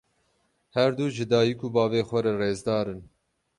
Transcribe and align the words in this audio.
Her 0.75 0.91
du 0.97 1.05
ji 1.15 1.25
dayîk 1.31 1.61
û 1.65 1.67
bavê 1.75 2.01
xwe 2.07 2.19
re 2.25 2.33
rêzdar 2.41 2.85
in. 2.93 3.01